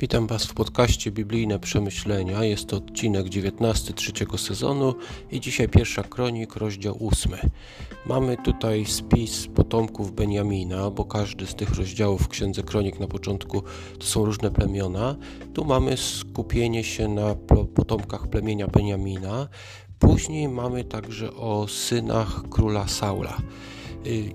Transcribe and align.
Witam 0.00 0.26
Was 0.26 0.44
w 0.44 0.54
podcaście 0.54 1.10
Biblijne 1.10 1.58
Przemyślenia. 1.58 2.44
Jest 2.44 2.66
to 2.66 2.76
odcinek 2.76 3.28
19 3.28 3.92
trzeciego 3.92 4.38
sezonu 4.38 4.94
i 5.30 5.40
dzisiaj 5.40 5.68
pierwsza 5.68 6.02
kronik, 6.02 6.56
rozdział 6.56 6.98
8. 7.08 7.32
Mamy 8.06 8.36
tutaj 8.44 8.86
spis 8.86 9.46
potomków 9.46 10.12
Beniamina, 10.12 10.90
bo 10.90 11.04
każdy 11.04 11.46
z 11.46 11.54
tych 11.54 11.74
rozdziałów 11.74 12.22
w 12.22 12.28
Księdze 12.28 12.62
Kronik 12.62 13.00
na 13.00 13.06
początku 13.06 13.62
to 13.98 14.06
są 14.06 14.24
różne 14.24 14.50
plemiona. 14.50 15.16
Tu 15.54 15.64
mamy 15.64 15.96
skupienie 15.96 16.84
się 16.84 17.08
na 17.08 17.34
potomkach 17.74 18.28
plemienia 18.28 18.68
Beniamina. 18.68 19.48
Później 19.98 20.48
mamy 20.48 20.84
także 20.84 21.34
o 21.34 21.68
synach 21.68 22.42
króla 22.50 22.88
Saula. 22.88 23.36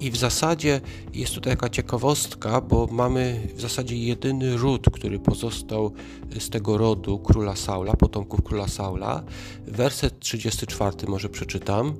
I 0.00 0.10
w 0.10 0.16
zasadzie 0.16 0.80
jest 1.14 1.34
tutaj 1.34 1.52
taka 1.52 1.68
ciekawostka, 1.68 2.60
bo 2.60 2.88
mamy 2.92 3.48
w 3.54 3.60
zasadzie 3.60 3.96
jedyny 3.96 4.56
ród, 4.56 4.86
który 4.92 5.18
pozostał 5.18 5.92
z 6.38 6.50
tego 6.50 6.78
rodu 6.78 7.18
króla 7.18 7.56
Saula, 7.56 7.92
potomków 7.96 8.42
króla 8.42 8.68
Saula. 8.68 9.24
Werset 9.66 10.20
34 10.20 10.96
może 11.08 11.28
przeczytam. 11.28 11.94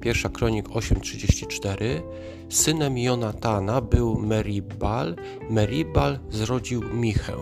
Pierwsza 0.00 0.28
kronik 0.28 0.68
8:34. 0.68 2.02
Synem 2.48 2.98
Jonatana 2.98 3.80
był 3.80 4.18
Meribal. 4.18 5.16
Meribal 5.50 6.18
zrodził 6.30 6.82
Michę. 6.94 7.34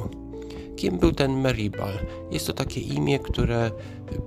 Kim 0.78 0.98
był 0.98 1.12
ten 1.12 1.40
Meribal? 1.40 1.98
Jest 2.30 2.46
to 2.46 2.52
takie 2.52 2.80
imię, 2.80 3.18
które 3.18 3.70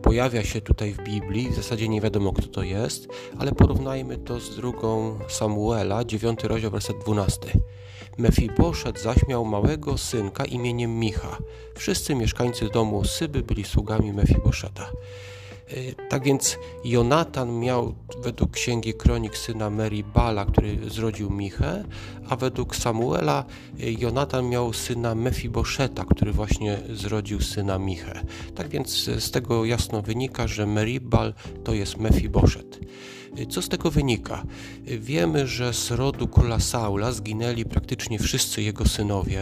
pojawia 0.02 0.44
się 0.44 0.62
tutaj 0.62 0.94
w 0.94 1.04
Biblii, 1.04 1.50
w 1.50 1.56
zasadzie 1.56 1.90
nie 1.90 2.02
wiadomo 2.02 2.34
kto 2.34 2.48
to 2.48 2.64
jest, 2.64 3.08
ale 3.40 3.52
porównajmy 3.52 4.18
to 4.18 4.40
z 4.40 4.56
drugą 4.56 5.20
Samuela, 5.28 6.06
9 6.06 6.44
rozdział, 6.44 6.72
werset 6.72 6.98
12. 6.98 7.40
Mefiboszet 8.18 9.00
zaś 9.00 9.28
miał 9.28 9.46
małego 9.46 9.98
synka 9.98 10.46
imieniem 10.46 11.00
Micha. 11.00 11.38
Wszyscy 11.76 12.16
mieszkańcy 12.16 12.70
domu 12.70 13.04
Syby 13.04 13.42
byli 13.42 13.64
sługami 13.64 14.14
Mefiboszeta. 14.14 14.92
Y, 15.74 15.96
tak 16.10 16.24
więc 16.24 16.58
Jonatan 16.84 17.60
miał 17.60 17.94
według 18.24 18.52
księgi 18.52 18.94
kronik 18.94 19.38
syna 19.38 19.70
Meribala, 19.70 20.46
który 20.46 20.90
zrodził 20.90 21.30
Michę, 21.30 21.84
a 22.30 22.36
według 22.36 22.76
Samuela 22.76 23.46
y, 23.80 23.92
Jonatan 24.00 24.50
miał 24.50 24.74
syna 24.74 25.16
Mefiboszeta, 25.16 26.06
który 26.06 26.32
właśnie 26.32 26.78
zrodził 26.90 27.42
syna 27.42 27.80
Michę. 27.80 28.22
Tak 28.56 28.70
więc 28.70 29.10
z 29.20 29.32
tego 29.32 29.66
jasno 29.66 30.02
wynika, 30.02 30.48
że 30.48 30.66
Meribal 30.66 31.34
to 31.64 31.74
jest 31.74 31.98
Mefiboszet. 31.98 32.80
Co 33.50 33.62
z 33.62 33.70
tego 33.70 33.92
wynika? 33.92 34.44
Wiemy, 34.84 35.48
że 35.48 35.74
z 35.74 35.92
rodu 35.92 36.28
króla 36.28 36.60
Saula 36.60 37.12
zginęli 37.12 37.66
praktycznie 37.66 38.20
wszyscy 38.20 38.62
jego 38.62 38.86
synowie. 38.86 39.42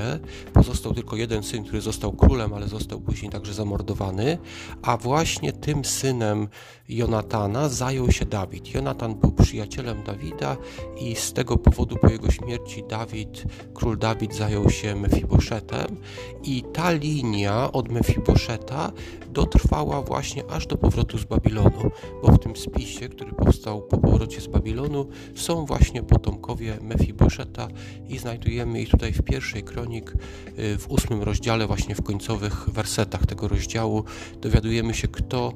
Pozostał 0.54 0.94
tylko 0.94 1.16
jeden 1.16 1.44
syn, 1.44 1.64
który 1.64 1.82
został 1.82 2.12
królem, 2.12 2.54
ale 2.54 2.68
został 2.68 3.02
później 3.02 3.32
także 3.32 3.54
zamordowany. 3.54 4.38
A 4.82 4.98
właśnie 4.98 5.54
tym 5.54 5.86
synem 5.86 6.48
Jonatana 6.90 7.70
zajął 7.70 8.12
się 8.12 8.26
Dawid. 8.26 8.74
Jonatan 8.74 9.16
był 9.16 9.32
przyjacielem 9.32 10.04
Dawida 10.04 10.58
i 11.02 11.16
z 11.16 11.34
tego 11.34 11.58
powodu 11.58 11.98
po 11.98 12.10
jego 12.10 12.32
śmierci 12.32 12.84
Dawid, 12.90 13.44
król 13.74 13.98
Dawid 13.98 14.36
zajął 14.36 14.70
się 14.70 14.96
Mefiboszetem 14.96 15.98
i 16.44 16.64
ta 16.74 16.92
linia 16.92 17.72
od 17.72 17.92
Mefiboszeta 17.92 18.92
dotrwała 19.32 20.02
właśnie 20.02 20.44
aż 20.52 20.68
do 20.68 20.78
powrotu 20.78 21.18
z 21.18 21.24
Babilonu, 21.24 21.92
bo 22.24 22.32
w 22.32 22.40
tym 22.40 22.56
spisie, 22.56 23.10
który 23.10 23.32
powstał 23.32 23.82
po 23.82 23.98
powrocie 23.98 24.42
z 24.42 24.48
Babilonu, 24.48 25.08
są 25.36 25.66
właśnie 25.66 26.04
potomkowie 26.04 26.78
Mefiboszeta 26.82 27.68
i 28.08 28.18
znajdujemy 28.18 28.82
ich 28.82 28.90
tutaj 28.90 29.14
w 29.14 29.22
pierwszej 29.22 29.64
kronik, 29.64 30.14
y, 30.60 30.78
w 30.78 30.90
ósmym 30.90 31.24
rozdziale, 31.24 31.68
właśnie 31.68 31.96
w 31.96 32.02
końcowych 32.02 32.70
wersetach 32.70 33.26
tego 33.26 33.48
rozdziału. 33.48 34.04
Dowiadujemy 34.42 34.94
się, 34.94 35.08
kto 35.08 35.54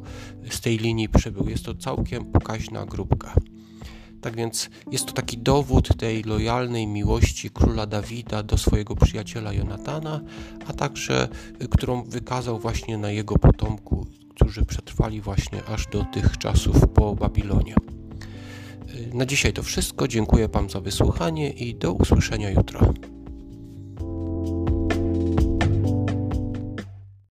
z 0.50 0.62
tej 0.62 0.78
linii 0.78 1.10
przybył. 1.10 1.50
Jest 1.50 1.66
to 1.66 1.76
całkiem 1.76 2.26
pokaźna 2.26 2.86
grupka. 2.86 3.34
Tak 4.24 4.36
więc 4.36 4.70
jest 4.92 5.06
to 5.06 5.14
taki 5.14 5.38
dowód 5.38 5.98
tej 5.98 6.24
lojalnej 6.24 6.88
miłości 6.88 7.50
króla 7.50 7.86
Dawida 7.86 8.44
do 8.44 8.58
swojego 8.58 8.96
przyjaciela 8.96 9.54
Jonatana, 9.54 10.22
a 10.68 10.74
także 10.74 11.28
y, 11.62 11.68
którą 11.68 12.04
wykazał 12.04 12.60
właśnie 12.60 12.98
na 12.98 13.12
jego 13.12 13.38
potomku, 13.38 14.08
którzy 14.36 14.66
przetrwali 14.66 15.22
właśnie 15.22 15.64
aż 15.64 15.88
do 15.88 16.06
tych 16.06 16.38
czasów 16.38 16.88
po 16.94 17.16
Babilonie. 17.16 17.76
Y, 18.96 19.10
na 19.14 19.26
dzisiaj 19.26 19.54
to 19.54 19.64
wszystko. 19.64 20.08
Dziękuję 20.08 20.48
Wam 20.48 20.70
za 20.70 20.80
wysłuchanie 20.80 21.50
i 21.50 21.76
do 21.76 21.94
usłyszenia 21.94 22.50
jutro. 22.50 22.94